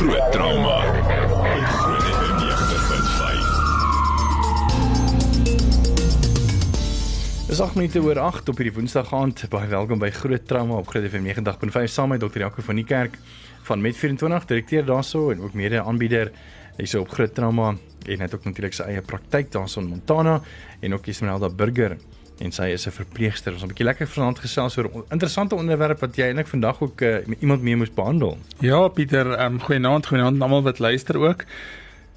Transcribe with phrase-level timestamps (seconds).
[0.00, 0.80] Groot trauma.
[0.80, 2.44] Op Groot FM 90.5.
[7.46, 9.44] Dis 8 minute oor 8 op hierdie Woensdag aand.
[9.52, 12.38] Baie welkom by Groot Trauma op Groot FM 90.5 saam met Dr.
[12.38, 13.18] Jaco van die Kerk
[13.68, 16.32] van Met24 direkteur daarso en ook mede aanbieder
[16.78, 17.76] hierso op Groot Trauma
[18.06, 20.40] en het ook natuurlik sy eie praktyk daarso in Montana
[20.80, 22.00] en ook Esmeralda Burger
[22.40, 23.52] en sy is 'n verpleegster.
[23.52, 27.00] Ons 'n bietjie lekker vanaand gesels oor 'n interessante onderwerp wat jy eintlik vandag ook
[27.00, 28.38] uh, iemand mee moes behandel.
[28.60, 31.44] Ja, Pieter, ehm um, goeienaand, goeienaand almal wat luister ook.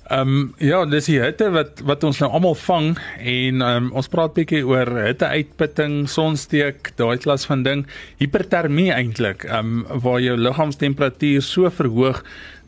[0.04, 3.92] Ehm um, ja, dis die hitte wat wat ons nou almal vang en ehm um,
[3.92, 7.86] ons praat bietjie oor hitte uitputting, sonsteek, daai klas van ding,
[8.18, 12.24] hipertermie eintlik, ehm um, waar jou liggaamstemperatuur so verhoog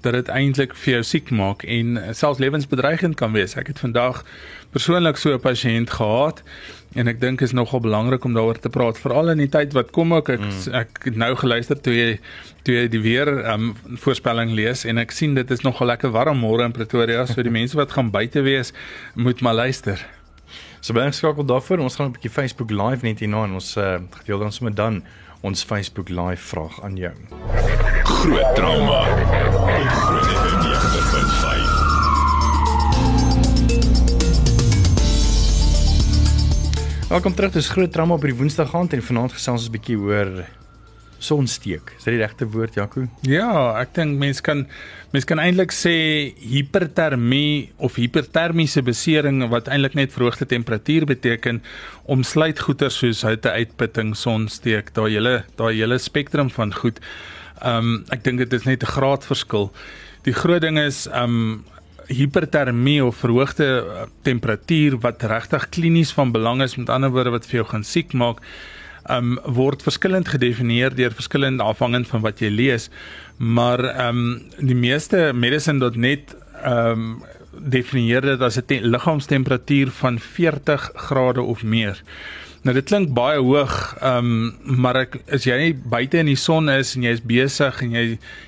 [0.05, 3.57] dat dit eintlik vir jou siek maak en selfs lewensbedreigend kan wees.
[3.57, 4.23] Ek het vandag
[4.71, 6.43] persoonlik so 'n pasiënt gehad
[6.95, 9.91] en ek dink is nogal belangrik om daaroor te praat veral in die tyd wat
[9.95, 10.75] kom ook ek mm.
[10.79, 12.09] ek nou geluister toe jy
[12.65, 16.39] toe jy die weer um, voorspelling lees en ek sien dit is nogal lekker warm
[16.43, 18.73] môre in Pretoria so die mense wat gaan buite wees
[19.15, 19.99] moet maar luister.
[20.79, 23.99] So baie skakel daarvoor ons gaan 'n bietjie Facebook live net hierna en ons uh,
[24.21, 25.03] gedeel dan sommer dan
[25.41, 27.13] ons Facebook live vraag aan jou.
[28.03, 29.01] Groot trauma.
[29.65, 30.44] Op Groot FM
[37.15, 37.53] Welkom terug.
[37.55, 40.43] Dis groot drama op die Woensdag aand en vanaand gesels ons 'n bietjie oor
[41.17, 41.93] sonsteek.
[41.95, 43.07] Is dit die regte woord, Jaco?
[43.21, 44.67] Ja, ek dink mense kan
[45.13, 51.63] mense kan eintlik sê hipertermie of hipertermiese besering wat eintlik net verhoogde temperatuur beteken,
[52.03, 56.99] omsluit goeie soos hitteuitputting, sonsteek, daai hele daai hele spektrum van goed.
[57.61, 59.71] Ehm um, ek dink dit is net 'n graadverskil.
[60.23, 61.63] Die groot ding is ehm um,
[62.07, 67.45] hipertermie of verhoogde uh, temperatuur wat regtig klinies van belang is met ander woorde wat
[67.45, 68.41] vir jou gaan siek maak
[69.09, 72.89] um word verskillend gedefinieer deur verskillend afhangend van wat jy lees
[73.37, 77.23] maar um die meeste medicine.net um
[77.55, 82.01] definieer dit as 'n liggaamstemperatuur van 40 grade of meer.
[82.65, 84.29] Nou dit klink baie hoog, ehm
[84.65, 87.91] um, maar ek as jy buite in die son is en jy is besig en
[87.93, 88.05] jy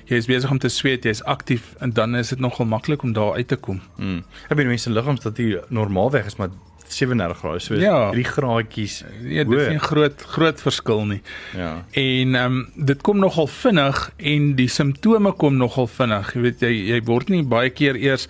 [0.08, 3.12] jy is besig om te sweet, jy's aktief en dan is dit nogal maklik om
[3.14, 3.78] daar uit te kom.
[3.96, 4.24] Mm.
[4.48, 6.50] Ek bedoel mense liggaamstemperatuur normaalweg is maar
[6.88, 8.10] 37 grade, so ja.
[8.10, 9.04] 3 graadjies.
[9.22, 11.22] Ja, dit is 'n groot groot verskil nie.
[11.54, 11.84] Ja.
[11.90, 16.34] En ehm um, dit kom nogal vinnig en die simptome kom nogal vinnig.
[16.34, 18.26] Jy weet jy jy word nie baie keer eers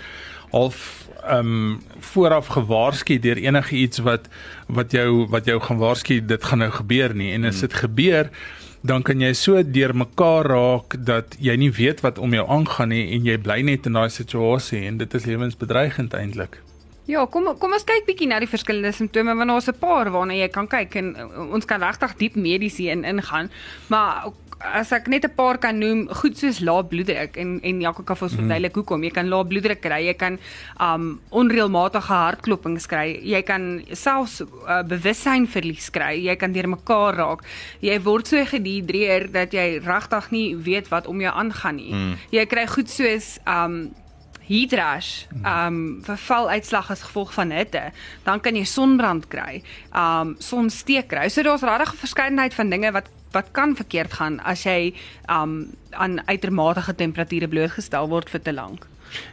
[0.50, 1.80] half um,
[2.12, 4.28] vooraf gewaarsku deur enige iets wat
[4.66, 7.68] wat jou wat jou gaan waarsku dit gaan nou gebeur nie en as hmm.
[7.68, 7.80] dit hmm.
[7.80, 8.30] gebeur
[8.82, 12.92] dan kan jy so deur mekaar raak dat jy nie weet wat om jou aangaan
[12.94, 16.60] nie en jy bly net in daai situasie en dit is lewensbedreigend eintlik.
[17.08, 20.34] Ja, kom kom ons kyk bietjie na die verskillende simptome want daar's 'n paar waarna
[20.34, 21.16] jy kan kyk en
[21.52, 23.50] ons kan regtig diep medies in ingaan.
[23.88, 24.28] Maar
[24.60, 28.16] as ek net 'n paar kan noem, goed soos lae bloeddruk en en Jaco kan
[28.16, 28.80] vir ons verduidelik mm.
[28.80, 29.04] hoekom.
[29.04, 30.38] Jy kan lae bloeddruk kry, jy kan
[30.80, 37.44] um onreëlmatige hartklopings kry, jy kan selfs uh, bewussyn verlies kry, jy kan deurmekaar raak.
[37.80, 41.92] Jy word so gedihidreer dat jy regtig nie weet wat om jou aangaan nie.
[41.92, 42.14] Mm.
[42.30, 43.94] Jy kry goed soos um
[44.48, 47.92] heat rash, um verval uitslag as gevolg van hitte,
[48.25, 51.28] dan kan jy sonbrand kry, um sonsteek kry.
[51.28, 54.94] So daar's regtig 'n verskeidenheid van dinge wat wat kan verkeerd gaan as jy
[55.30, 58.86] um aan uitermate temperature blootgestel word vir te lank?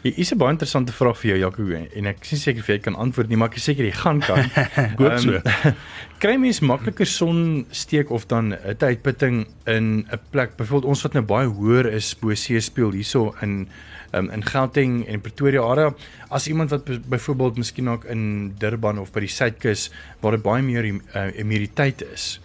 [0.04, 1.64] Hier is 'n baie interessante vraag vir jou Jaco
[1.96, 4.20] en ek is seker of jy kan antwoord nie, maar ek is seker jy gaan
[4.22, 4.50] kan.
[5.00, 5.34] Goed so.
[5.34, 5.76] Um,
[6.24, 11.24] kry mens makliker sonsteek of dan 'n uitputting in 'n plek, byvoorbeeld ons wat nou
[11.24, 13.68] baie hoër is bo see speel hierso in
[14.14, 15.94] um, in Gauteng en Pretoria area
[16.30, 19.92] as iemand wat byvoorbeeld miskien ook in Durban of by die suidkus
[20.22, 22.40] waar dit baie meer uh, humiditeit is.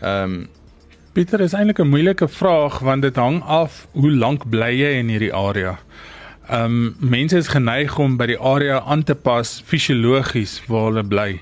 [0.00, 0.48] Ehm um,
[1.12, 5.08] Pieter is eintlik 'n moeilike vraag want dit hang af hoe lank bly jy in
[5.12, 5.78] hierdie area.
[6.48, 11.04] Ehm um, mense is geneig om by die area aan te pas fisiologies waar hulle
[11.04, 11.40] bly.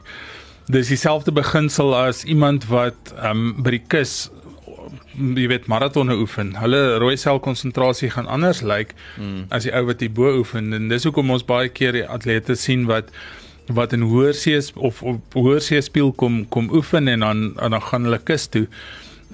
[0.67, 4.31] Dis dieselfde beginsel as iemand wat ehm um, by die kus
[5.15, 6.57] jy weet maratonne oefen.
[6.59, 9.45] Hulle rooi sel konsentrasie gaan anders lyk like, mm.
[9.51, 12.57] as die ou wat hier bo oefen en dis hoekom ons baie keer die atlete
[12.57, 13.15] sien wat
[13.71, 17.71] wat in hoër see of op hoër see speel kom kom oefen en dan en
[17.71, 18.67] dan gaan hulle kus toe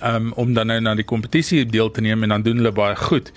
[0.03, 2.97] um, om dan nou na die kompetisie deel te neem en dan doen hulle baie
[2.97, 3.33] goed.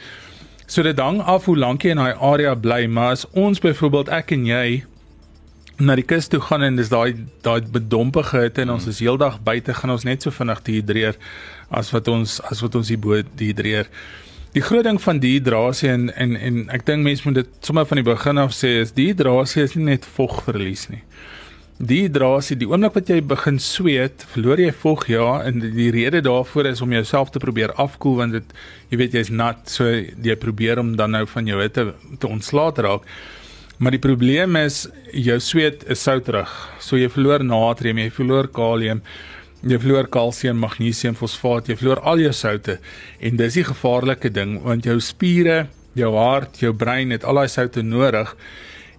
[0.70, 4.12] So dit hang af hoe lank jy in daai area bly, maar as ons byvoorbeeld
[4.14, 4.84] ek en jy
[5.80, 7.16] na die kus toe gaan en dis daai
[7.46, 11.16] daai bedompige hitte en ons is heeldag buite gaan ons net so vinnig dehidreer
[11.72, 13.88] as wat ons as wat ons hier bo dehidreer.
[14.54, 18.02] Die groot ding van dehydrasie en en en ek dink mense moet dit sommer van
[18.02, 21.04] die begin af sê is dehydrasie is nie net vogverlies nie.
[21.80, 26.20] Dehydrasie, die oomblik wat jy begin sweet, verloor jy vog ja en die, die rede
[26.26, 28.52] daarvoor is om jouself te probeer afkoel want dit
[28.92, 32.76] jy weet jy's nat, so jy probeer om dan nou van jou hitte te ontslae
[32.76, 33.08] te raak.
[33.80, 34.82] Maar die probleem is
[35.16, 36.52] jou sweet is souterig.
[36.84, 39.00] So jy verloor natrium, jy verloor kalium,
[39.64, 42.82] jy verloor kalsium, magnesium, fosfaat, jy verloor al jou soutte
[43.24, 47.56] en dis die gevaarlike ding want jou spiere, jou hart, jou brein het al daai
[47.56, 48.36] soutte nodig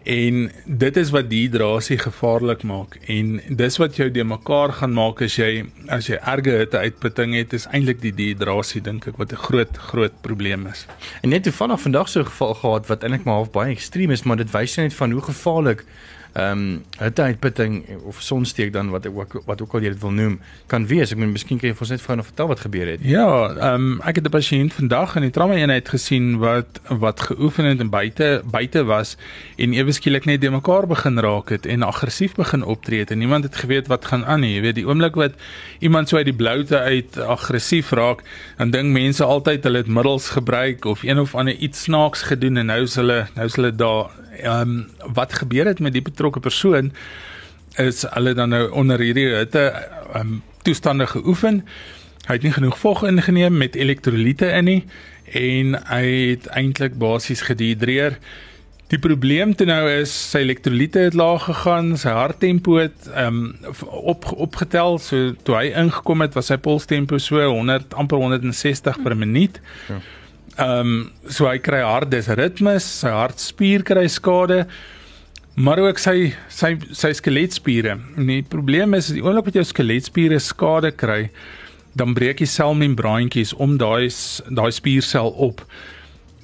[0.02, 5.20] en dit is wat dehydrasie gevaarlik maak en dis wat jou de mekaar gaan maak
[5.22, 9.32] as jy as jy erge hitte uitputting het is eintlik die dehydrasie dink ek wat
[9.32, 10.86] 'n groot groot probleem is.
[11.22, 14.22] En net toevallig vandag so 'n geval gehad wat eintlik maar half baie ekstreem is,
[14.22, 15.84] maar dit wys net van hoe gevaarlik
[16.32, 20.40] ehm um, hitteuitputting of sonsteek dan wat ook wat ook al jy dit wil noem
[20.70, 21.10] kan wees.
[21.10, 23.00] Ek meen miskien kan jy vir ons net vir nou vertel wat gebeur het.
[23.02, 27.20] Ja, ehm um, ek het 'n pasiënt vandag in die trauma eenheid gesien wat wat
[27.20, 29.16] geoefen het en buite buite was
[29.56, 33.18] en ewe skielik net de mekaar begin raak het en aggressief begin optree het en
[33.18, 34.54] niemand het geweet wat gaan aan nie.
[34.54, 35.34] Jy weet die oomblik wat
[35.80, 38.22] iemand so uit die bloute uit aggressief raak,
[38.58, 42.56] dan dink mense altyd hulle het middels gebruik of een of ander iets snaaks gedoen
[42.56, 44.10] en nou is hulle nou is hulle daar
[44.40, 46.92] ehm um, wat gebeur het met die betrokke persoon
[47.80, 51.62] is hulle dan nou onder hierdie hitte ehm um, toestande geoefen.
[52.26, 54.82] Hy het nie genoeg vog ingeneem met elektrolyte in nie
[55.32, 58.18] en hy het eintlik basies gedehidreer.
[58.92, 63.74] Die probleem toe nou is sy elektrolyte het laag gegaan, sy harttempo het ehm um,
[64.12, 64.98] op opgetel.
[65.00, 69.62] So toe hy ingekom het, was sy polstempo so 100 amper 160 per minuut.
[69.88, 70.00] Ja.
[70.60, 74.66] Ehm um, so hy kry hartdisritmes, sy hartspier kry skade,
[75.54, 77.96] maar ook sy sy sy skeletspiere.
[78.16, 81.30] En die probleem is die oomblik wat jou skeletspiere skade kry,
[81.98, 84.08] dan breek die selmembraantjies om daai
[84.48, 85.64] daai spiersel op.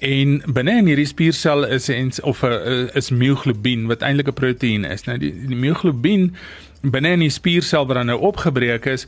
[0.04, 4.84] En binne in hierdie spiersel is 'n of 'n is myoglobien wat eintlik 'n proteïen
[4.84, 5.06] is.
[5.06, 6.34] Nou die, die myoglobien
[6.82, 9.06] binne in die spiersel wat dan nou opgebreek is,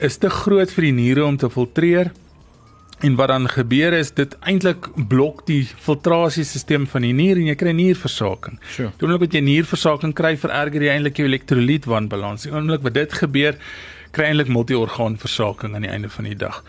[0.00, 2.10] is te groot vir die niere om te filtreer
[3.04, 7.54] En wat dan gebeur is dit eintlik blok die filtrasiesisteem van die nier en jy
[7.60, 8.56] kry nierversaking.
[8.72, 8.88] Sure.
[8.96, 12.46] Die oomblik wat jy nierversaking kry, vererger jy eintlik jou elektrolytwanbalans.
[12.48, 13.58] Die oomblik wat dit gebeur,
[14.16, 16.62] kry eintlik multiorgaanversaking aan die einde van die dag.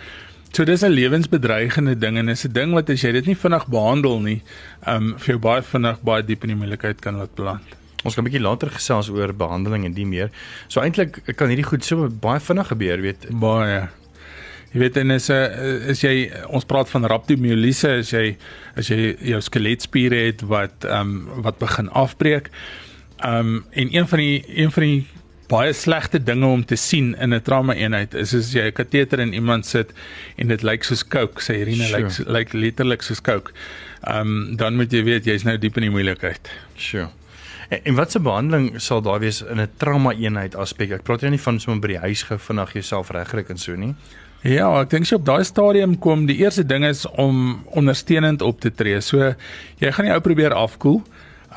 [0.51, 3.67] So dis 'n lewensbedreigende ding en is 'n ding wat as jy dit nie vinnig
[3.67, 4.41] behandel nie,
[4.87, 7.63] um vir jou baie vinnig baie diep in die moeilikheid kan laat beland.
[8.03, 10.29] Ons gaan 'n bietjie later gesels oor behandeling en die meer.
[10.67, 13.27] So eintlik kan hierdie goed so baie vinnig gebeur, weet.
[13.29, 13.89] Baie.
[14.71, 18.37] Jy weet en is 'n eh, is jy ons praat van rhabdomyoliese as jy
[18.75, 22.49] as jy jou skeletspiere het wat ehm um, wat begin afbreek.
[23.23, 25.05] Ehm um, en een van die een van die
[25.47, 29.19] baie slegte dinge om te sien in 'n trauma eenheid is as jy 'n kateter
[29.19, 29.93] in iemand sit
[30.35, 32.31] en dit lyk soos coke, sy urine lyk sure.
[32.31, 33.51] lyk letterlik soos coke.
[34.03, 36.51] Ehm um, dan moet jy weet jy's nou diep in die moeilikheid.
[36.75, 37.09] Sure.
[37.69, 40.91] En, en wat se behandeling sal daar wees in 'n trauma eenheid aspek?
[40.91, 43.95] Ek praat nie van sommer by die huis gou vinnig jouself regkry en so nie.
[44.45, 48.59] Ja, ek dink sy op daai stadium kom die eerste ding is om ondersteunend op
[48.61, 48.99] te tree.
[49.01, 49.33] So
[49.81, 51.01] jy gaan die ou probeer afkoel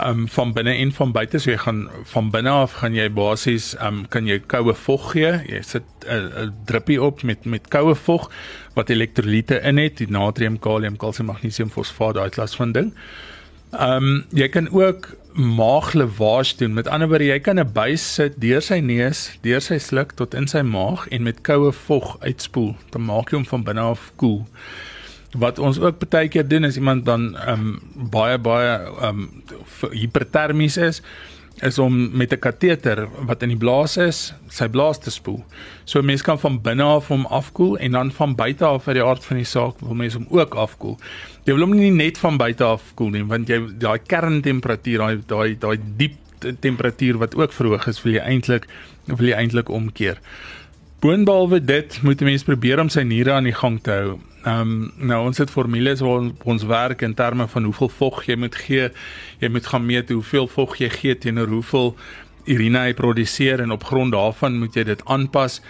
[0.01, 1.83] um van binne en van buite so jy gaan
[2.13, 5.33] van binne af gaan jy basies um kan jy koue vog gee.
[5.51, 8.31] Jy sit 'n druppie op met met koue vog
[8.75, 12.95] wat elektrolyte in het, die natrium, kalium, kalsium, magnesium, fosfaat, daai klas van ding.
[13.73, 16.75] Um jy kan ook maaglavage doen.
[16.75, 20.35] Met ander woorde, jy kan 'n buis sit deur sy neus, deur sy sluk tot
[20.35, 22.77] in sy maag en met koue vog uitspoel.
[22.91, 24.47] Dan maak jy hom van binne af koel.
[25.39, 29.43] Wat ons ook baie keer doen is iemand dan um baie baie um
[29.91, 31.03] hipertermies is
[31.63, 35.45] is om met 'n kateter wat in die blaas is, sy blaas te spoel.
[35.85, 39.05] So mense kan van binne af hom afkoel en dan van buite af uit die
[39.05, 40.99] aard van die saak wil mense hom ook afkoel.
[41.45, 45.19] Jy wil hom nie net van buite af koel nie, want jy daai kerntemperatuur, daai
[45.27, 46.17] daai daai diep
[46.61, 48.67] temperatuur wat ook verhoog is, wil jy eintlik
[49.05, 50.19] wil jy eintlik omkeer.
[51.01, 54.21] Boonbehalwe dit, moet 'n mens probeer om sy niere aan die gang te hou.
[54.41, 58.23] Ehm um, nou ons het formules waar ons, ons werk in terme van hoeveel vog
[58.25, 58.89] jy moet gee.
[59.39, 61.97] Jy moet gaan meet hoeveel vog jy gee teenoor hoeveel
[62.49, 65.61] urine jy produseer en op grond daarvan moet jy dit aanpas.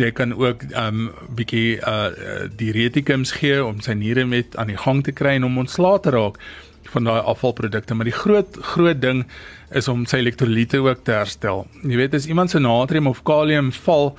[0.00, 4.80] Jy kan ook ehm um, bietjie uh diuretikums gee om sy niere met aan die
[4.80, 6.40] gang te kry en om ontslae te raak
[6.94, 9.24] van daai afvalprodukte, maar die groot groot ding
[9.70, 11.66] is om sy elektrolyte ook te herstel.
[11.82, 14.14] Jy weet as iemand se natrium of kalium val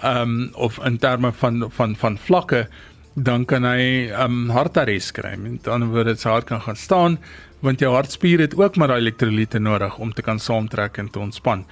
[0.00, 2.66] ehm um, of in terme van van van vlakke
[3.14, 5.36] dan kan hy 'n um, hartarrest kry.
[5.36, 7.18] Met ander woorde, sy hart kan gaan staan
[7.60, 11.18] want jou hartspier het ook maar daai elektrolyte nodig om te kan saamtrek en te
[11.18, 11.64] ontspan.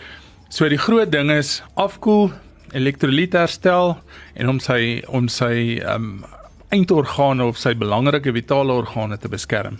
[0.49, 2.30] So die groot ding is afkoel,
[2.73, 3.97] elektrolyte herstel
[4.35, 6.25] en om sy om sy um
[6.68, 9.78] eindorgane of sy belangrike vitale organe te beskerm.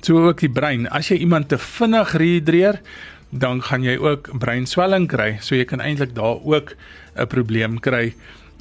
[0.00, 0.86] So ook die brein.
[0.94, 2.78] As jy iemand te vinnig rehydreer,
[3.30, 5.38] dan gaan jy ook breinswelling kry.
[5.42, 6.76] So jy kan eintlik daar ook
[7.16, 8.14] 'n probleem kry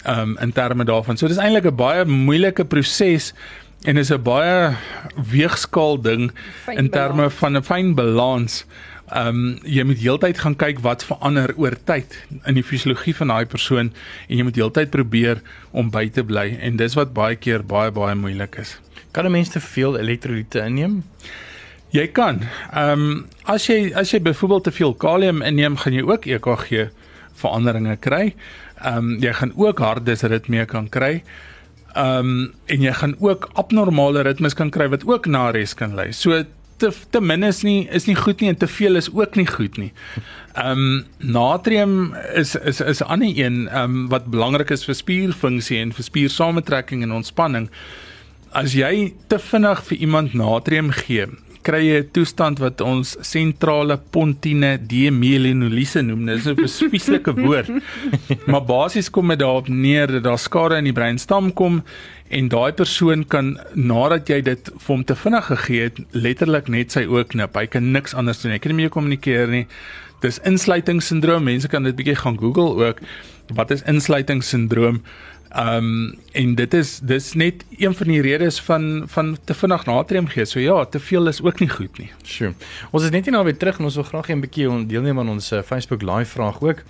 [0.07, 1.17] um in terme daarvan.
[1.17, 3.33] So dis eintlik 'n baie moeilike proses
[3.83, 4.75] en is 'n baie
[5.15, 6.31] weegskaal ding
[6.65, 7.33] Fyn in terme balans.
[7.33, 8.65] van 'n fyn balans.
[9.13, 13.45] Um jy moet heeltyd gaan kyk wat verander oor tyd in die fisiologie van daai
[13.45, 13.91] persoon
[14.27, 15.41] en jy moet heeltyd probeer
[15.71, 18.79] om by te bly en dis wat baie keer baie baie moeilik is.
[19.11, 21.03] Kan 'n mens te veel elektrolyte inneem?
[21.89, 22.45] Jy kan.
[22.73, 26.89] Ehm um, as jy as jy byvoorbeeld te veel kalium inneem, gaan jy ook EKG
[27.33, 28.35] veranderinge kry.
[28.83, 31.23] Ehm um, jy gaan ook hartdisritmie kan kry.
[31.93, 35.95] Ehm um, en jy gaan ook abnormale ritmes kan kry wat ook na res kan
[35.95, 36.11] lei.
[36.11, 36.43] So
[36.79, 39.47] te te min is nie is nie goed nie en te veel is ook nie
[39.47, 39.91] goed nie.
[40.53, 44.95] Ehm um, natrium is is is 'n ander een ehm um, wat belangrik is vir
[44.95, 47.69] spierfunksie en vir spiersamentrekking en ontspanning.
[48.51, 51.27] As jy te vinnig vir iemand natrium gee,
[51.65, 56.25] kry jy 'n toestand wat ons sentrale pontine demyelinolise noem.
[56.25, 57.69] Dit is 'n spesiefieke woord.
[58.47, 61.83] maar basies kom dit daarop neer dat daar skade in die breinstam kom
[62.29, 66.91] en daai persoon kan nadat jy dit vir hom te vinnig gegee het, letterlik net
[66.91, 67.55] sy oë knip.
[67.55, 68.51] Hy kan niks anders doen.
[68.51, 69.65] Hy kan nie meer kommunikeer nie.
[70.21, 71.43] Dis insluitingssindroom.
[71.43, 72.99] Mense kan dit bietjie gaan Google ook.
[73.55, 75.01] Wat is insluitingssindroom?
[75.49, 79.85] Ehm um, en dit is dis net een van die redes van van te vinnig
[79.85, 80.45] natrium gee.
[80.45, 82.11] So ja, te veel is ook nie goed nie.
[82.23, 82.53] Sjoe.
[82.91, 85.29] Ons is net nie nou weer terug en ons wil graag 'n bietjie deelneem aan
[85.29, 86.83] ons uh, Facebook live vraag ook.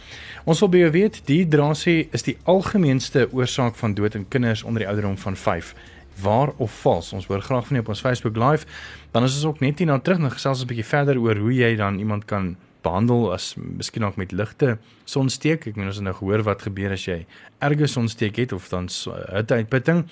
[0.44, 4.80] Ons wil by jou weet, dehydrasie is die algemeenste oorsaak van dood in kinders onder
[4.80, 5.76] die ouderdom van 5.
[6.22, 7.14] Waar of vals?
[7.14, 8.66] Ons hoor graag van jou op ons Facebook live.
[9.12, 11.54] Dan is ons ook net hierna terug en gesels ons 'n bietjie verder oor hoe
[11.54, 15.68] jy dan iemand kan behandel as miskien ook met ligte sonsteek.
[15.68, 17.26] Ek meen ons het nou gehoor wat gebeur as jy
[17.60, 20.06] erge sonsteek het of dan so- hitteuitputting.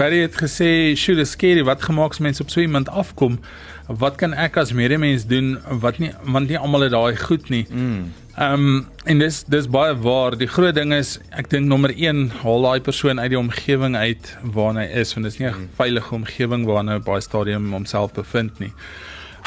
[0.00, 1.62] Barry het gesê, "Shoot is scary.
[1.64, 3.38] Wat gemaak as mense op so iemand afkom?
[3.86, 7.66] Wat kan ek as medemens doen wat nie want nie almal het daai goed nie."
[7.70, 8.12] Mm.
[8.36, 10.38] Ehm um, en dis dis baie waar.
[10.38, 14.36] Die groot ding is ek dink nommer 1 haal daai persoon uit die omgewing uit
[14.42, 17.72] waarna hy is want dit is nie 'n veilige omgewing waarna hy op daai stadium
[17.72, 18.72] homself bevind nie.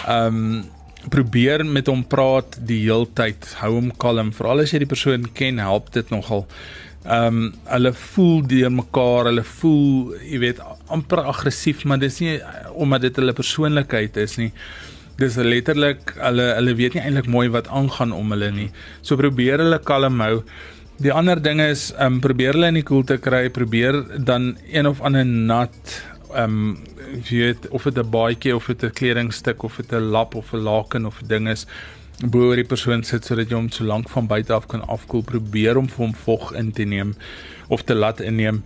[0.07, 0.63] Ehm um,
[1.09, 3.55] probeer met hom praat die heeltyd.
[3.59, 4.31] Hou hom kalm.
[4.33, 6.45] Veral as jy die persoon ken, help dit nogal.
[7.03, 12.37] Ehm um, hulle voel deur mekaar, hulle voel, jy weet, amper aggressief, maar dis nie
[12.79, 14.51] omdat dit hulle persoonlikheid is nie.
[15.19, 18.69] Dis letterlik hulle hulle weet nie eintlik mooi wat aangaan om hulle nie.
[19.01, 20.45] So probeer hulle kalm hou.
[21.03, 24.53] Die ander ding is ehm um, probeer hulle in die koel te kry, probeer dan
[24.71, 25.97] een of ander nat
[26.31, 26.77] ehm um,
[27.27, 30.53] jy weet of dit 'n baadjie of dit 'n kledingstuk of dit 'n lap of
[30.53, 31.67] 'n laken of 'n ding is
[32.21, 35.23] bo oor die persoon sit sodat jy hom so lank van buite af kan afkoel.
[35.27, 37.15] Probeer om vir hom vog in te neem
[37.69, 38.63] of te laat inneem.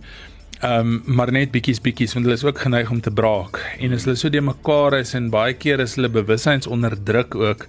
[0.58, 3.60] Ehm um, maar net bietjies bietjies want hulle is ook geneig om te braak.
[3.78, 7.34] En as hulle so de mekaar is en baie keer is hulle bewussyns onder druk
[7.34, 7.66] ook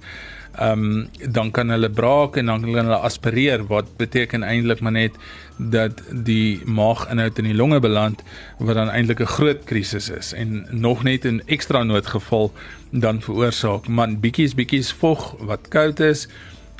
[0.55, 4.91] ehm um, dan kan hulle braak en dan kan hulle aspireer wat beteken eintlik maar
[4.91, 5.15] net
[5.57, 8.23] dat die maaginhoud in die longe beland
[8.57, 12.51] wat dan eintlik 'n groot krisis is en nog net in ekstra noodgeval
[12.91, 16.27] dan veroorsaak man bietjies bietjies vog wat koud is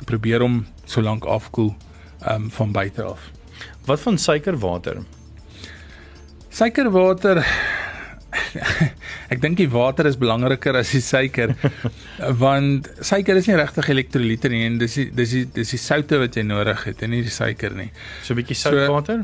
[0.04, 1.74] probeer hom so lank afkoel
[2.20, 3.30] ehm um, van buite af.
[3.84, 4.96] Wat van suikerwater?
[6.48, 7.46] Suikerwater
[9.30, 11.54] Ek dink die water is belangriker as die suiker
[12.44, 16.18] want suiker is nie regtig elektrolyte nie en dis die, dis die, dis die soutte
[16.18, 17.90] wat jy nodig het en nie die suiker nie.
[18.26, 19.22] So 'n bietjie So- soutwater?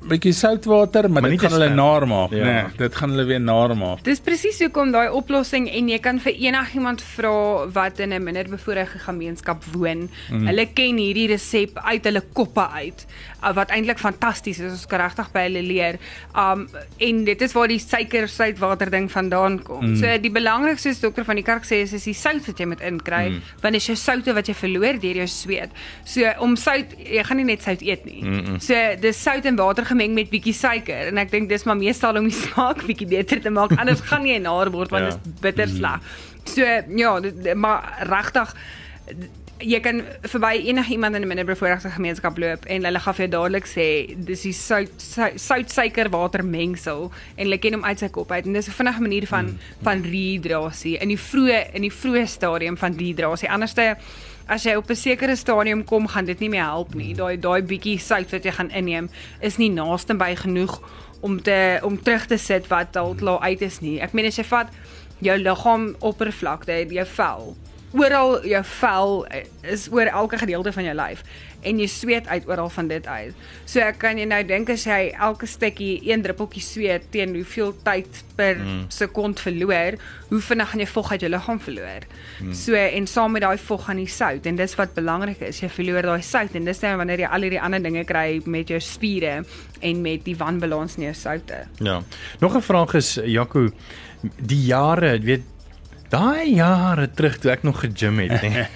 [0.00, 2.44] Bietjie soutwater, maar, Maar dit gaan hulle naar maak, Ja.
[2.44, 4.04] nee, dit gaan hulle weer naar maak.
[4.04, 8.98] Dis presies hoekom daai oplossing en jy kan vir enigiemand vra wat in 'n minderbevoorregte
[8.98, 10.10] gemeenskap woon.
[10.30, 10.46] Mm.
[10.46, 13.06] Hulle ken hierdie resep uit hulle koppe uit
[13.42, 14.72] uh, wat eintlik fantasties is.
[14.72, 15.98] Ons kan regtig by hulle leer.
[16.36, 19.84] Um en dit is waar die suiker soutwater ding vandaan kom.
[19.84, 19.96] Mm.
[19.96, 22.66] So die belangrikste is dokter van die kerk sê is is die sout wat jy
[22.66, 23.42] moet inkry mm.
[23.62, 25.70] want dis jou soutte wat jy verloor deur jou sweet.
[26.04, 28.22] So om sout jy gaan nie net sout eet nie.
[28.22, 28.60] Mm -mm.
[28.60, 32.16] So dis sout en water gemeng met bietjie suiker en ek dink dis maar meestal
[32.20, 35.10] om die smaak bietjie beter te maak anders gaan jy naar word want Ja.
[35.10, 36.00] dit is bitter sleg.
[36.44, 36.64] So
[36.96, 38.54] ja, dit- maar regtig
[39.58, 43.66] jy kan verby enigiemand in 'n minderbevoorregte gemeenskap loop en hulle gaan vir jou dadelik
[43.66, 48.08] sê dis die sout sout sout, suiker water mengsel en hulle ken hom uit sy
[48.08, 49.58] kop uit en dis 'n vinnige manier van mm.
[49.82, 53.50] van rehydrasie in die vroeë in die vroeë stadium van dehydrasie.
[53.50, 53.96] Anderste
[54.48, 57.14] as jy op 'n sekere stadium kom, gaan dit nie meer help nie.
[57.14, 60.80] Daai daai bietjie sout wat jy gaan inneem is nie naaste by genoeg
[61.20, 64.00] om te om terug te sit wat al uit is nie.
[64.00, 64.68] Ek meen as jy vat
[65.18, 67.56] jou liggaam oppervlakte, jou vel,
[67.96, 71.22] oral jou vel eh, is oor elke gedeelte van jou lyf
[71.66, 73.46] en jy sweet uit oral van dit uit.
[73.66, 77.72] So ek kan jy nou dink as jy elke stukkie een druppeltjie sweet teen hoeveel
[77.86, 78.84] tyd per mm.
[78.94, 82.06] sekond verloor, hoe vinnig gaan jy vog uit jou liggaam verloor.
[82.38, 82.54] Mm.
[82.54, 85.72] So en saam met daai vog gaan die sout en dis wat belangrik is, jy
[85.72, 88.80] verloor daai sout en dis nou wanneer jy al hierdie ander dinge kry met jou
[88.84, 89.40] spiere
[89.82, 91.64] en met die wanbalans in jou soutte.
[91.82, 92.02] Ja.
[92.40, 93.68] Nog 'n vraag is Jaco,
[94.22, 95.57] die jare, jy weet
[96.10, 98.64] daai jare terug toe ek nog gegym het, nê.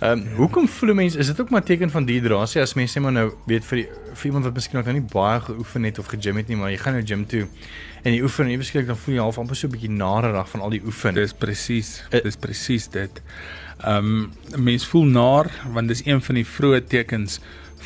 [0.00, 3.02] Ehm um, hoekom voel mense is dit ook maar teken van dehydrasie as mense sê
[3.04, 3.86] maar nou weet vir die,
[4.16, 6.70] vir iemand wat miskien nog nou nie baie geoefen het of gegym het nie, maar
[6.72, 7.42] jy gaan nou gym toe
[8.00, 10.48] en jy oefen en ewe skielik dan voel jy half amper so 'n bietjie narerig
[10.48, 11.14] van al die oefen.
[11.14, 13.22] Dis presies, Eh, dis presies dit.
[13.84, 17.40] Ehm um, mens voel naar want dis een van die vroeë tekens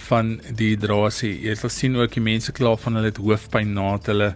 [0.06, 1.34] van dehydrasie.
[1.42, 4.34] Jy sal sien ook die mense kla van hulle het hoofpyn nadat hulle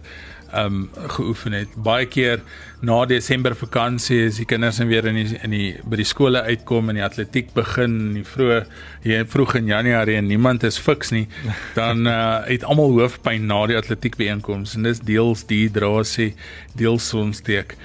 [0.55, 1.75] um, geoefen het.
[1.75, 2.41] Baie keer
[2.81, 6.41] na Desember vakansie is die kinders dan weer in die in die by die skole
[6.47, 8.59] uitkom en die atletiek begin in die vroeë
[9.03, 11.27] hier vroeg in Januarie en niemand is fiks nie,
[11.79, 16.33] dan uh, het almal hoofpyn na die atletiek byeenkomste en dis deels dehydrasie,
[16.79, 17.75] deels sonsteek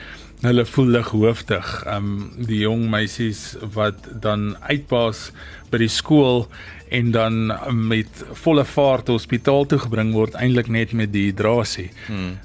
[0.45, 1.83] hulle voel lighoofdig.
[1.87, 5.31] Ehm um, die jong meisies wat dan uitpaas
[5.71, 6.47] by die skool
[6.95, 7.53] en dan
[7.89, 11.91] met volle vaart hospitaal toe gebring word eintlik net met dehydrasie.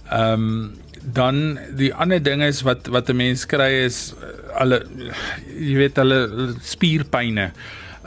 [0.09, 0.53] Ehm um,
[0.99, 4.83] dan die ander ding is wat wat 'n mens kry is uh, hulle
[5.59, 6.19] jy weet hulle
[6.61, 7.51] spierpynne.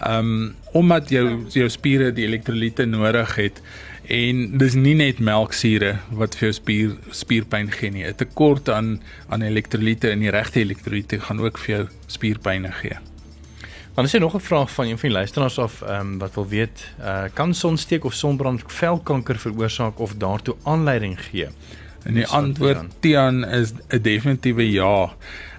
[0.03, 3.63] Ehm um, omdat jou jou spiere die elektrolyte nodig het
[4.09, 8.05] en dis nie net melksure wat vir jou spier spierpyn gee nie.
[8.07, 12.99] 'n Tekort aan aan elektrolyte in die regte elektrolyte gaan ook vir jou spierpynne gee.
[13.95, 16.35] Dan is daar nog 'n vraag van een van die luisteraars af ehm um, wat
[16.35, 21.49] wil weet, uh, kan sonsteek of sonbrand velkanker veroorsaak of daartoe aanleiding gee?
[22.05, 22.85] En die antwoord.
[23.01, 25.13] Tian is 'n definitiewe ja.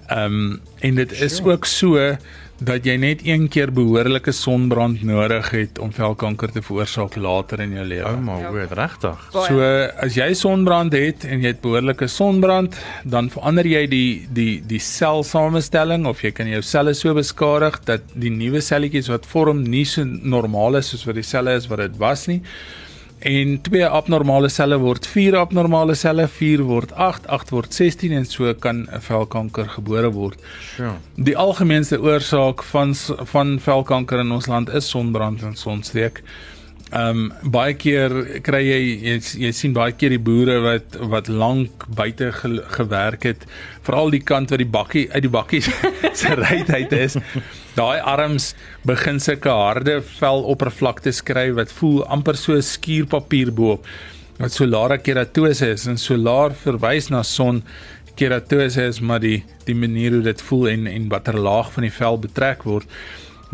[0.06, 1.52] Ehm um, en dit is Sure.
[1.52, 2.16] ook so
[2.58, 7.72] dat jy net een keer behoorlike sonbrand nodig het om velkanker te veroorsaak later in
[7.72, 8.04] jou lewe.
[8.08, 8.48] Ou maar Ja.
[8.50, 9.18] hoor, regtig.
[9.32, 9.60] So
[10.06, 14.78] as jy sonbrand het en jy het behoorlike sonbrand, dan verander jy die die die
[14.78, 19.84] selsamestelling of jy kan jou selle so beskadig dat die nuwe selletjies wat vorm nie
[19.84, 22.40] so normaal is soos wat die selle is wat dit was nie.
[23.24, 28.26] En twee abnormale selle word vier abnormale selle, vier word 8, 8 word 16 en
[28.28, 30.38] so kan 'n velkanker gebore word.
[30.76, 30.98] Sure.
[31.16, 32.94] Die algemeenste oorsaak van
[33.32, 36.22] van velkanker in ons land is sonbrand en sonsteek.
[36.92, 38.12] Ehm um, baie keer
[38.44, 43.24] kry jy jy, jy sien baie keer die boere wat wat lank buite ge, gewerk
[43.24, 43.46] het,
[43.86, 45.62] veral die kant wat die bakkie uit die bakkie
[46.20, 47.16] se ruitheid is.
[47.74, 48.52] Daai arms
[48.84, 53.80] begin sulke harde veloppervlaktes kry wat voel amper so skuurpapier bo.
[54.38, 57.62] Wat solare keratose is en solar verwys na son
[58.14, 61.96] keratose is maar die die manier hoe dit voel en en watter laag van die
[61.96, 62.86] vel betrek word.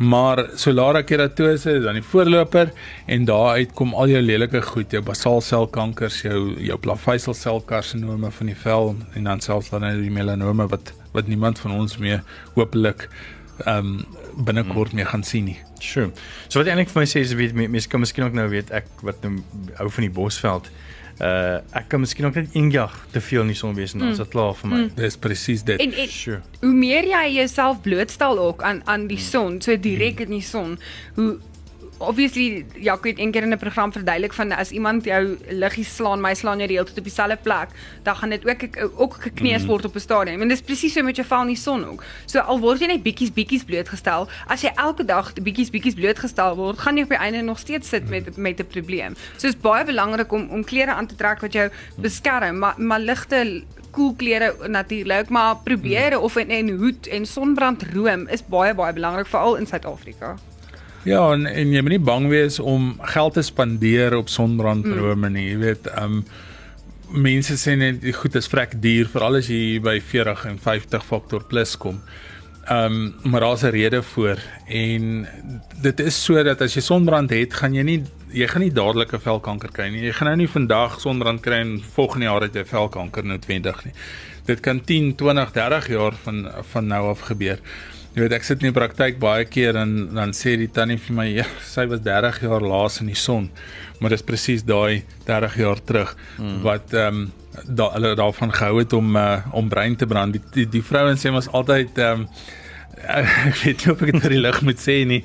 [0.01, 2.71] Maar solare keratose is dan die voorloper
[3.07, 8.95] en daaruit kom al jou lelike goed, jou basaalselkankers, jou jou plaveisselselkarsinome van die vel
[9.13, 12.23] en dan selfs dan nou die melanome wat wat niemand van ons meer
[12.55, 13.11] hopelik
[13.67, 15.59] ehm um, binnekort meer gaan sien nie.
[15.85, 16.09] Sure.
[16.49, 18.89] So wat eintlik vir my sê is weet mense kan miskien ook nou weet ek
[19.05, 19.43] wat nou
[19.83, 20.71] hou van die Bosveld.
[21.21, 23.99] Uh ek kan miskien ook net een jag te veel in die son wees en
[23.99, 24.79] dan is dit klaar vir my.
[24.87, 24.91] Mm.
[24.97, 25.81] Dis presies dit.
[25.81, 26.41] En en Sure.
[26.61, 30.79] hoe meer jy jouself blootstel ook aan aan die son, so direk in die son,
[31.15, 31.37] hoe
[32.01, 36.35] obviously Jaco het eendag in 'n program verduidelik van as iemand jou liggies slaan, my
[36.35, 37.69] slaan jy die hele tyd op dieselfde plek,
[38.03, 40.43] dan gaan dit ook ook gekneus word op 'n stadium.
[40.43, 42.05] En dis presies so met jou vel in die son ook.
[42.27, 46.57] So al word jy net bietjies bietjies blootgestel, as jy elke dag bietjies bietjies blootgestel
[46.57, 49.15] word, gaan jy op die einde nog steeds sit met met 'n probleem.
[49.37, 52.75] So dit is baie belangrik om om klere aan te trek wat jou beskerm, maar
[52.77, 58.75] maar ligte koel klere natuurlik, maar probeer of in 'n hoed en sonbrandroom is baie
[58.75, 60.37] baie belangrik veral in Suid-Afrika.
[61.09, 65.49] Ja, en en jy moet nie bang wees om geld te spandeer op sonbrandrome nie.
[65.51, 66.25] Jy weet, ehm um,
[67.11, 71.43] mense sê net goed is vrek duur veral as jy by 40 en 50 faktor
[71.51, 71.99] plus kom.
[72.71, 75.27] Ehm um, maar daar's 'n rede voor en
[75.83, 79.21] dit is sodat as jy sonbrand het, gaan jy nie jy gaan nie dadelik 'n
[79.21, 80.05] velkanker kry nie.
[80.05, 83.95] Jy gaan nou nie vandag sonbrand kry en volgende jaar het jy velkanker noodwendig nie.
[84.47, 87.59] Dit kan 10, 20, 30 jaar van van nou af gebeur.
[88.15, 91.15] Jy weet ek sit in die praktyk baie keer en dan sê die tannie vir
[91.15, 93.47] my ja, sy was 30 jaar laas in die son.
[94.01, 96.63] Maar dis presies daai 30 jaar terug hmm.
[96.67, 97.29] wat ehm um,
[97.67, 100.33] da, hulle daarvan gehou het om uh, om brein te brand.
[100.35, 102.29] Die die, die vrouens sê mos altyd ehm um,
[103.21, 105.23] ek weet nie of ek dit vir die lig moet sê nie,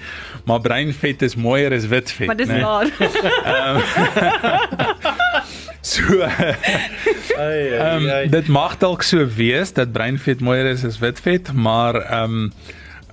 [0.47, 2.63] maar breinvet is mooier as wit vet, Maar dis nee.
[2.63, 2.87] waar.
[5.85, 6.01] So
[7.37, 11.95] ehm um, dit mag dalk so wees dat breinvet mooier is as wit vet, maar
[12.01, 12.53] ehm um,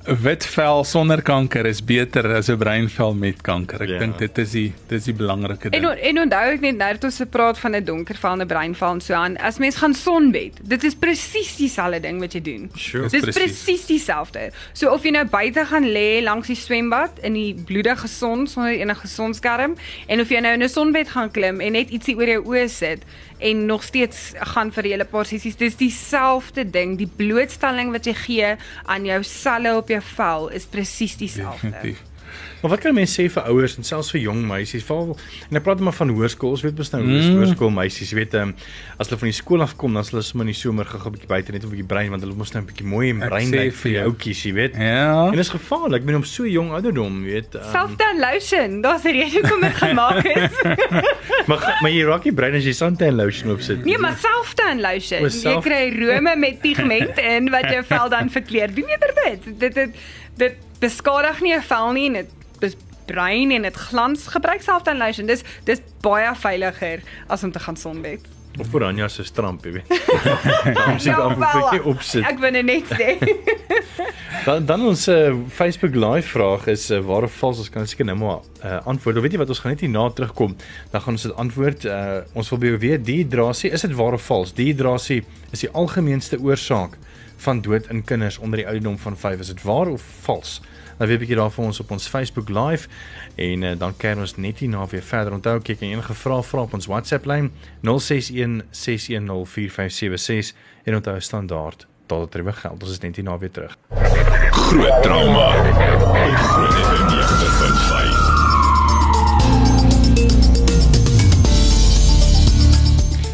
[0.05, 3.83] wit vel sonder kanker is beter as 'n breinvel met kanker.
[3.83, 3.99] Ek Ja.
[3.99, 5.87] dink dit is die dit is die belangrike En ding.
[5.87, 8.47] on- en onthou ek net nou dat ons gepraat van 'n donker vel en 'n
[8.47, 9.37] breinvel en so aan.
[9.39, 12.71] As mens gaan sonbed, dit is presies dieselfde ding wat jy doen.
[12.75, 13.03] Sure.
[13.09, 13.63] Dis Dit is presies.
[13.65, 14.51] presies dieselfde.
[14.73, 18.73] So of jy nou buite gaan lê langs die swembad in die bloedige son sonder
[18.73, 19.77] enige sonskerm
[20.09, 22.69] en of jy nou in 'n sonbed gaan klim en net ietsie oor jou oë
[22.69, 23.03] sit
[23.43, 26.95] en nog steeds gaan vir hele paar sessies, dis dieselfde ding.
[27.01, 31.71] Die blootstelling wat jy gee aan jou selle op jou vel is presies dieselfde.
[31.71, 32.12] Definitief.
[32.63, 35.17] Maar wat kan mense sê vir ouers en selfs vir jong meisies, veral
[35.51, 37.37] en ek praat maar van hoërskool, ons weet mos nou hoe Mm.
[37.43, 38.55] hoërskoolmeisies, jy weet, um,
[38.99, 40.99] as hulle van die skool af kom, dan is hulle sommer in die somer gou
[41.11, 43.19] 'n bietjie buite net 'n bietjie brein want hulle moet nou 'n bietjie mooi en
[43.19, 44.75] brein lyk vir die ouetjies, jy weet.
[44.77, 45.27] Ja.
[45.27, 47.55] En dit is gevaarlik, ek bedoel om so jong ouderdom, jy weet.
[47.55, 50.53] Um, Selfdane lotion, daar's 'n rede hoekom dit gemaak is.
[51.49, 53.85] maar maar jy raak nie brein as jy suntan lotion opsit.
[53.85, 55.21] Nee, maar selfdane lotion.
[55.21, 58.69] O, Jy self- kry rome met pigment in wat jou vel dan verkleur.
[58.75, 59.59] Doen eerder dit.
[59.61, 59.91] Dit dit
[60.37, 64.27] dit beskadig nie 'n vel nie en dit dis bruin en dit glans.
[64.27, 65.27] Gebruik selfdane lotion.
[65.27, 68.21] Dis dis baie veiliger as om te gaan sonbed.
[68.61, 69.93] Of vir Anja se stramp, jy weet.
[70.77, 72.25] Dan sit Ja, dan moet jy opsit.
[72.29, 73.15] Ek wil net sê.
[74.47, 78.09] Dan dan ons uh, Facebook live vraag is uh, waar of vals ons kan seker
[78.09, 79.17] nou maar uh, antwoord.
[79.17, 80.57] Of weet jy wat ons gaan net hierna terugkom.
[80.91, 81.87] Dan gaan ons dit antwoord.
[81.87, 84.53] Uh, ons wil by jou weet dehydrasie, is dit waar of vals?
[84.59, 85.23] Dehydrasie
[85.55, 86.99] is die algemeenste oorsaak
[87.43, 89.41] van dood in kinders onder die ouderdom van 5.
[89.41, 90.61] Is dit waar of vals?
[90.99, 92.89] Nou weet 'n bietjie daar vir ons op ons Facebook live
[93.35, 96.61] en uh, dan kan ons net hierna weer verder onthou kyk en enige vrae vra
[96.61, 97.51] op ons WhatsApp lyn
[97.81, 102.83] 061 610 4576 en onthou standaard tot dit terwyl geld.
[102.83, 103.79] Ons is net hierna weer terug.
[104.51, 105.51] Groot trauma.
[106.53, 106.77] Groot
[107.11, 108.42] 90.5.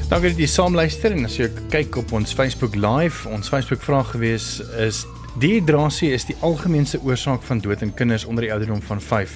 [0.09, 3.83] Dankie dat jy saam luister en as jy kyk op ons Facebook live, ons Facebook
[3.85, 4.47] vraag gewees
[4.81, 5.03] is
[5.37, 9.35] dehydrasie is die algemeenste oorsaak van dood in kinders onder die ouderdom van 5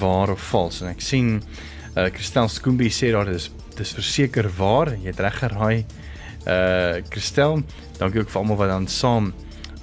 [0.00, 0.80] waar of vals.
[0.82, 3.46] En ek sien uh, Christel Skoombie sê daar dis
[3.78, 5.86] dis verseker waar jy het reg geraai.
[6.50, 7.62] Uh Christel
[8.00, 9.30] dankie ook vir almal wat dan saam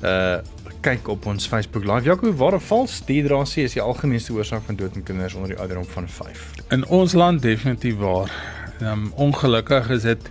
[0.04, 0.44] uh
[0.84, 2.04] kyk op ons Facebook live.
[2.06, 3.00] Jaco waar of vals?
[3.08, 6.46] Dehydrasie is die algemeenste oorsaak van dood in kinders onder die ouderdom van 5
[6.76, 8.36] In ons land definitief waar.
[8.82, 10.30] Um ongelukkig is dit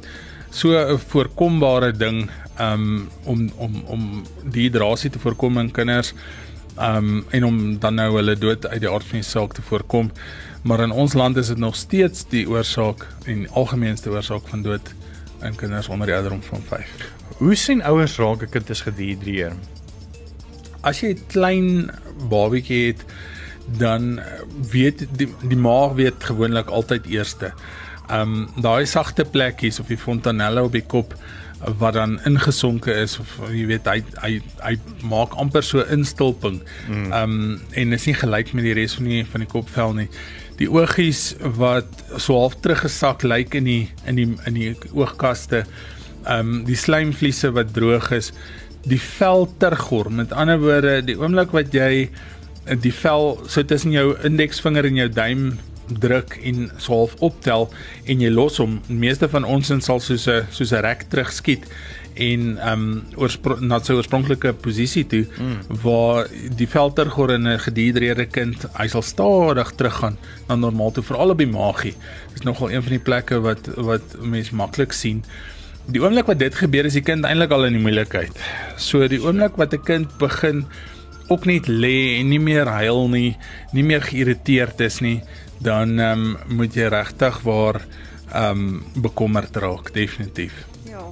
[0.50, 2.30] so 'n voorkombare ding
[2.61, 6.14] um om om om dehydrasie te voorkom in kinders
[6.78, 10.11] um en om dan nou hulle dood uit die aard van die saak te voorkom.
[10.62, 14.94] Maar in ons land is dit nog steeds die oorsaak en algemeenste oorsaak van dood
[15.42, 16.90] in kinders onder die ouderdom van 5.
[17.37, 19.52] Hoe sien ouers raak 'n kind is gedehidreer?
[20.80, 21.90] As jy 'n klein
[22.28, 23.04] babatjie het,
[23.78, 24.20] dan
[24.70, 27.52] weet die die maag weet gewoonlik altyd eerste.
[28.12, 31.14] Um daai sagte plekkies of die fontanelle op die kop
[31.80, 34.74] wat dan ingesonke is of jy weet hy hy hy
[35.08, 36.60] maak amper so instulping.
[36.88, 37.12] Mm.
[37.12, 37.36] Um
[37.72, 40.08] en is nie gelyk met die res van die van die kopvel nie.
[40.60, 45.64] Die oogies wat so half teruggesak lyk in die in die in die oogkaste.
[46.28, 48.32] Um die slijmvliese wat droog is,
[48.84, 50.10] die vel tergor.
[50.12, 52.08] Met ander woorde, die oomblik wat jy
[52.80, 55.46] die vel so tussen jou indeksvinger en jou duim
[55.88, 57.68] druk en so half optel
[58.04, 58.80] en jy los hom.
[58.88, 61.68] Meeste van ons in sal soos 'n soos 'n rek terug skiet
[62.14, 65.78] en ehm um, oorspro na sy oorspronklike posisie toe mm.
[65.82, 70.16] waar die veltergor in 'n gedihidreerde kind hy sal stadig teruggaan
[70.48, 71.94] na normaal toe veral op die maagie.
[72.32, 75.24] Dis nogal een van die plekke wat wat mense maklik sien.
[75.86, 78.32] Die oomblik wat dit gebeur is die kind eintlik al in die moeilikheid.
[78.76, 80.66] So die oomblik wat 'n kind begin
[81.28, 83.37] ook net lê en nie meer huil nie,
[83.72, 85.18] nie meer geïrriteerd is nie,
[85.64, 87.80] dan ehm um, moet jy regtig waar
[88.32, 90.64] ehm um, bekommerd raak definitief.
[90.88, 91.08] Ja.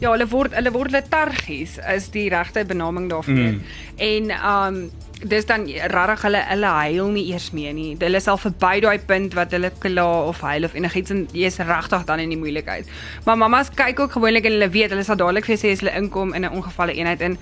[0.00, 3.52] Ja, hulle word hulle word letargies is die regte benaming daarvoor.
[3.52, 3.62] Mm.
[3.96, 4.78] En um
[5.22, 7.96] dis dan regtig hulle hulle huil nie eers meer nie.
[8.00, 12.06] Hulle sal verby daai punt wat hulle kla of huil of enigiets en jy's regtig
[12.08, 12.88] dan in die moeilikheid.
[13.24, 15.96] Maar mammas kyk ook gewoonlik en hulle weet hulle sal dadelik vir sê as hulle
[15.96, 17.38] inkom in 'n ongevalle eenheid in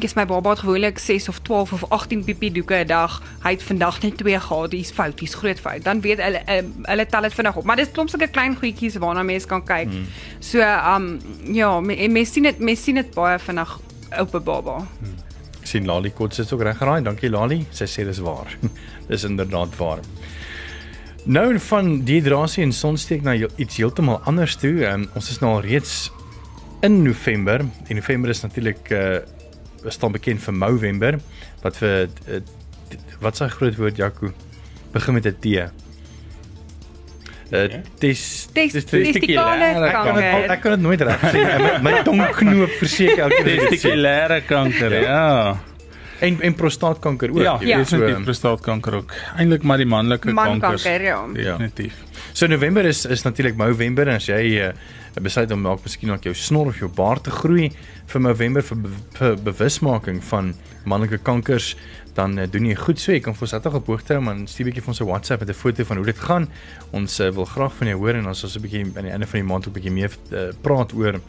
[0.00, 3.22] Gis my baba het gewoonlik 6 of 12 of 18 pipi doeke 'n dag.
[3.42, 4.70] Hy het vandag net 2 gehad.
[4.70, 5.84] Dis fout, dis groot fout.
[5.84, 7.64] Dan weet hulle uh, hulle tel dit vinnig op.
[7.64, 9.88] Maar dis klomp sulke klein goedjies waarna mense kan kyk.
[9.88, 10.06] Hmm.
[10.38, 10.60] So,
[10.94, 11.20] um
[11.52, 13.80] ja, mense sien dit mense sien dit baie vinnig
[14.18, 14.76] op 'n baba.
[14.76, 15.29] Hmm.
[15.70, 17.02] Sien Lali kort sit ook reg geraai.
[17.06, 17.62] Dankie Lali.
[17.70, 18.50] Sy sê dis waar.
[19.10, 20.02] dis inderdaad waar.
[21.24, 24.72] Nou van dehydrasie en sonsteek na iets heeltemal anders toe.
[24.88, 26.08] Um, ons is nou al reeds
[26.86, 27.64] in November.
[27.88, 29.20] En November is natuurlik uh
[29.88, 31.16] staan bekend vir Movember
[31.62, 32.40] wat vir uh,
[33.22, 34.28] wat s'y groot woord Jaco
[34.92, 35.70] begin met 'n T.
[37.50, 38.20] Uh, dis
[38.54, 40.52] dis testikale kanker.
[40.54, 41.40] Ek kan dit nooit reg sê.
[41.58, 44.94] My, my tongknoop verseker elke keer testikulêre kanker.
[45.02, 45.24] Ja.
[46.20, 47.42] En en prostaatkanker ook.
[47.42, 47.80] Ja, ja.
[47.80, 49.14] net so, prostaatkanker ook.
[49.36, 50.84] Eintlik maar die manlike Man kankers.
[50.84, 51.18] kanker, ja.
[51.34, 51.98] Definitief.
[52.32, 54.72] So November is is natuurlik Movember en as jy uh,
[55.18, 57.70] besluit om dalk miskien ook jou snor of jou baard te groei
[58.12, 61.74] vir November vir, be vir bewusmaking van manlike kankers
[62.14, 63.00] dan uh, doen jy goed.
[63.00, 65.00] So jy kan vir ons altyd op hoogte hou man stuur 'n bietjie vir ons
[65.00, 66.48] 'n WhatsApp met 'n foto van hoe dit gaan.
[66.90, 69.26] Ons uh, wil graag van jou hoor en ons so 'n bietjie aan die einde
[69.26, 71.20] van die maand ook 'n bietjie meer uh, praat oor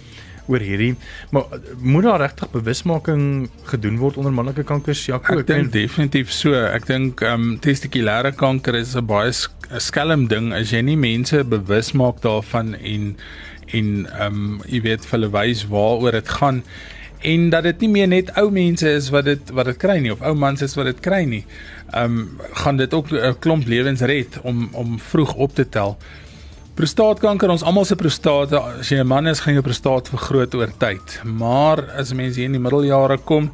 [0.47, 0.95] oor hierdie.
[1.29, 1.43] Maar
[1.79, 5.39] moet daar regtig bewusmaking gedoen word onder manlike kankers Jaco?
[5.39, 6.53] Ek dink definitief so.
[6.53, 9.31] Ek dink ehm um, testikulêre kanker is 'n baie
[9.77, 10.53] skelm ding.
[10.53, 13.15] As jy nie mense bewus maak daarvan en
[13.71, 16.63] en ehm um, jy weet vir hulle wys waaroor dit gaan
[17.21, 20.11] en dat dit nie meer net ou mense is wat dit wat dit kry nie
[20.13, 21.45] of ou mans is wat dit kry nie.
[21.93, 25.97] Ehm um, gaan dit ook 'n klomp lewens red om om vroeg op te tel.
[26.73, 30.71] Prostaatkanker, ons almal se prostate, as jy 'n man is, gaan jou prostaat vergroot oor
[30.77, 31.21] tyd.
[31.23, 33.51] Maar as mense hier in die middeljare kom,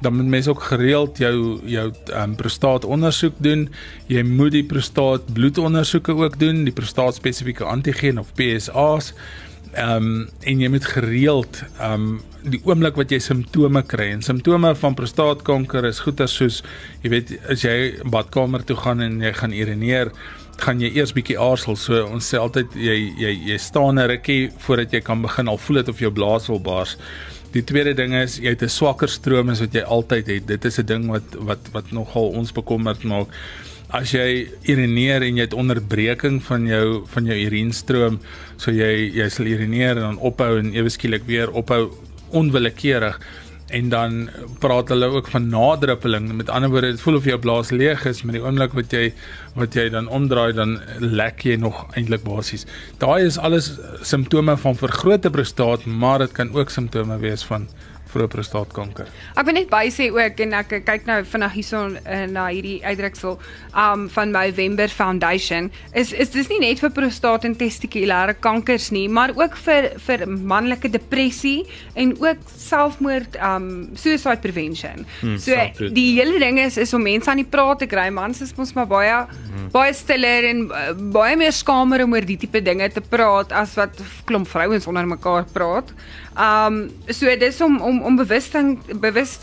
[0.00, 3.68] dan moet mense ook gereeld jou jou um, prostaat ondersoek doen.
[4.06, 9.12] Jy moet die prostaat bloedondersoeke ook doen, die prostaat spesifieke antigen of PSA's.
[9.76, 14.22] Ehm um, en jy moet gereeld ehm um, die oomblik wat jy simptome kry en
[14.22, 16.60] simptome van prostaatkanker is goeie soos
[17.02, 17.74] jy weet as jy
[18.06, 20.12] badkamer toe gaan en jy gaan urineer
[20.62, 21.76] gaan jy eers bietjie aarzel.
[21.76, 25.58] So ons sê altyd jy jy jy staan 'n rukkie voordat jy kan begin al
[25.58, 26.96] voel dit of jou blaas wil bars.
[27.56, 30.46] Die tweede ding is jy het 'n swakker stroom as wat jy altyd het.
[30.46, 33.28] Dit is 'n ding wat wat wat nogal ons bekommerd maak.
[33.88, 38.20] As jy urineer en jy het onderbreking van jou van jou urinstroom,
[38.56, 41.92] so jy jy sal urineer en dan ophou en ewe skielik weer ophou
[42.30, 43.18] onwillekeurig
[43.66, 44.28] en dan
[44.62, 46.32] praat hulle ook van nadruppeling.
[46.32, 49.10] Met ander woorde dit voel of jou blaas leeg is met die oomblik wat jy
[49.56, 52.66] wat jy dan omdraai dan lek jy nog eintlik basies.
[53.02, 57.66] Daai is alles simptome van vergrote prostaat maar dit kan ook simptome wees van
[58.10, 59.10] vroeë prostaatkanker.
[59.36, 62.78] Ek wil net by sê ook en ek kyk nou vinnig hierson uh, na hierdie
[62.84, 63.38] uitdruksel
[63.76, 69.06] um van November Foundation is is dis nie net vir prostaat en testikulêre kankers nie,
[69.08, 75.06] maar ook vir vir manlike depressie en ook selfmoord um suicide prevention.
[75.20, 78.08] Hmm, so die hele ding is is om mense aan die praat te kry.
[78.14, 79.70] Mans is mos maar baie hmm.
[79.74, 83.74] baie stiller en uh, baie meer skamer om oor die tipe dinge te praat as
[83.78, 85.92] wat klomp vrouens onder mekaar praat.
[86.36, 89.38] Um so dis om om om bewusting bewus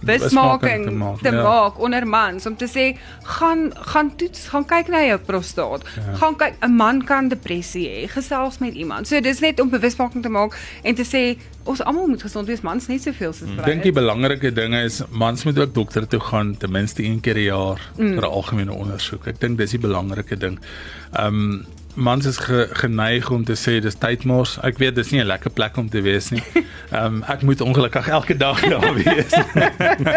[0.00, 1.42] bewusmaking te maak, te ja.
[1.42, 5.84] maak onder mans om te sê gaan gaan toets, gaan kyk na jou prostaat.
[5.96, 6.14] Ja.
[6.22, 9.08] Gaan kyk 'n man kan depressie hê, gesels met iemand.
[9.08, 12.60] So dis net om bewusmaking te maak en te sê ons almal moet gesond wees,
[12.60, 13.66] mans net soveel soos vrouens.
[13.66, 17.36] Dink die belangrike ding is mans moet ook dokter toe gaan ten minste een keer
[17.36, 18.14] 'n jaar mm.
[18.14, 19.26] vir 'n algemene ondersoek.
[19.26, 20.58] Ek dink dis die belangrike ding.
[21.12, 24.56] Um mans is ge, geneig om te sê dis tyd mors.
[24.66, 26.42] Ek weet dis nie 'n lekker plek om te wees nie.
[26.90, 29.34] Ehm um, ek moet ongelukkig elke dag daar wees.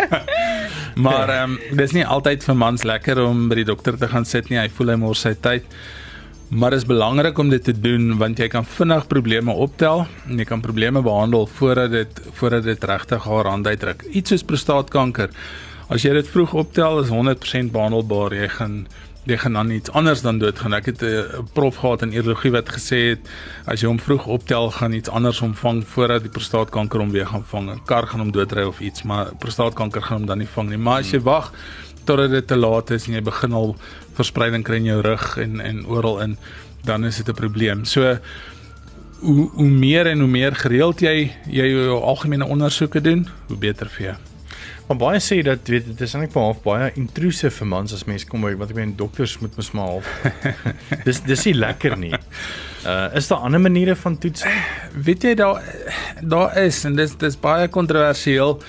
[1.06, 4.26] maar ehm um, dis nie altyd vir mans lekker om by die dokter te gaan
[4.26, 4.58] sit nie.
[4.58, 5.66] Hy voel hy mors sy tyd.
[6.50, 10.38] Maar dit is belangrik om dit te doen want jy kan vinnig probleme optel en
[10.38, 14.04] jy kan probleme behandel voordat dit voordat dit regtig haar hand uitdruk.
[14.12, 15.30] Iets soos prostaatkanker.
[15.90, 18.34] As jy dit vroeg optel is 100% behandelbaar.
[18.34, 18.76] Jy gaan
[19.26, 20.74] jy gaan dan iets anders dan doodgaan.
[20.74, 23.30] Ek het 'n prof gehad in urologie wat gesê het
[23.66, 27.44] as jy hom vroeg optel gaan iets anders omvang voordat die prostaatkanker hom weer gaan
[27.44, 27.70] vang.
[27.70, 30.78] 'n Kar gaan hom doodry of iets, maar prostaatkanker gaan hom dan nie vang nie.
[30.78, 31.54] Maar as jy wag
[32.04, 33.76] totdat dit te laat is en jy begin al
[34.14, 36.38] verspreiding kry in jou rug en en oral in,
[36.84, 37.86] dan is dit 'n probleem.
[37.86, 38.18] So
[39.20, 43.88] hoe hoe meer en hoe meer gereeld jy jy jou algemene ondersoeke doen, hoe beter
[43.88, 44.33] vir jou.
[44.88, 48.28] Maar baie sê dat weet dit is eintlik half baie intrusief vir mans as mense
[48.28, 50.10] kom by wat ek meen dokters moet mos maar half.
[51.08, 52.14] dis dis nie lekker nie.
[52.84, 54.58] Uh is daar ander maniere van toetsing?
[55.08, 55.64] Weet jy daar
[56.20, 58.60] daar is en dis dis baie kontroversieel.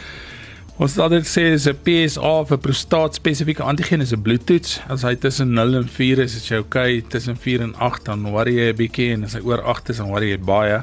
[0.74, 4.80] Ons sal dit sê is 'n PSA vir prostaat spesifieke antigeen is 'n bloedtoets.
[4.88, 7.00] As hy tussen 0 en 4 is, is jy okay.
[7.00, 9.96] Tussen 4 en 8 dan worry jy 'n bietjie en as hy oor 8 is
[9.96, 10.82] dan worry jy baie.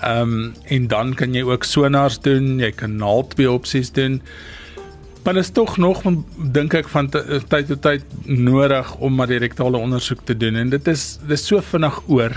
[0.00, 4.22] Ehm um, en dan kan jy ook sonars doen, jy kan naaldbiopsies doen.
[5.24, 6.02] Maar dit is tog nog
[6.36, 10.70] dink ek van tyd tot tyd nodig om maar die rektale ondersoek te doen en
[10.72, 12.32] dit is dis so vinnig oor.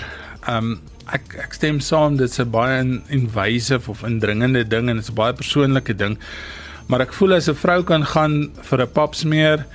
[0.48, 5.12] Ehm um, ek ek stem saam dit's 'n baie invasive of indringende ding en dit's
[5.12, 6.18] 'n baie persoonlike ding.
[6.88, 9.66] Maar ek voel as 'n vrou kan gaan vir 'n papsmeer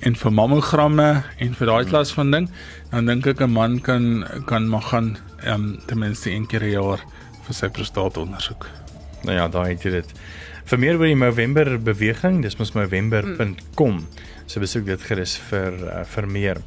[0.00, 2.48] en vir mammogramme en vir daai klas van ding,
[2.90, 6.62] dan dink ek 'n man kan kan maar gaan ehm um, ten minste een keer
[6.62, 7.00] 'n jaar
[7.46, 8.66] vir sy prostaatondersoek.
[9.24, 10.12] Nou ja, daai het jy dit.
[10.64, 14.04] Vir meer oor die November beweging, dis mos november.com.
[14.46, 16.60] So besoek dit gerus vir uh, vir meer.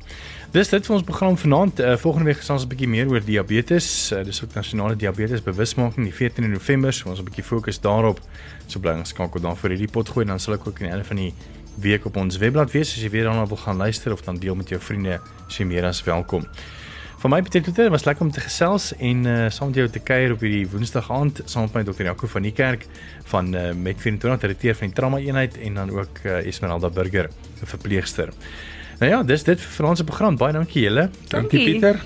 [0.53, 1.81] Dis dit vir ons program vanaand.
[1.81, 4.11] Uh, volgende week gaan ons 'n bietjie meer oor diabetes.
[4.11, 6.93] Uh, dis ook nasionale diabetes bewusmaking die 14de November.
[6.93, 8.21] So ons 'n bietjie fokus daarop.
[8.67, 10.93] So bly ons skakel dan vir hierdie pot gooi dan sal ek ook in die
[10.93, 11.33] einde van die
[11.81, 14.55] week op ons webblad wees as jy weer daarna wil gaan luister of dan deel
[14.55, 15.19] met jou vriende.
[15.49, 16.45] Jy meer as welkom.
[17.27, 19.99] Van my betref dit was lekker om te gesels en uh saam met jou te
[19.99, 22.85] kuier op hierdie Woensdag aand saam met my dokter Jaco van die kerk
[23.33, 27.27] van uh met 24 direkteur van die trauma eenheid en dan ook uh, Esmeralda Burger,
[27.27, 28.31] 'n verpleegster.
[28.99, 30.37] Nou ja, dis dit vir ons program.
[30.37, 31.09] Baie dankie julle.
[31.27, 31.99] Dankie Pieter.